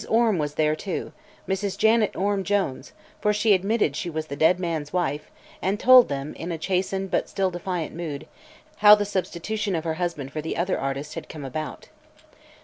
[0.09, 1.11] Orme was there, too;
[1.47, 1.77] Mrs.
[1.77, 5.29] Janet Orme Jones; for she admitted she was the dead man's wife
[5.61, 8.25] and told them, in a chastened but still defiant mood,
[8.77, 11.89] how the substitution of her husband for the other artist had come about.